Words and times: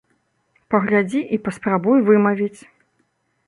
Паглядзі 0.75 1.21
і 1.39 1.39
паспрабуй 1.49 2.03
вымавіць! 2.11 2.61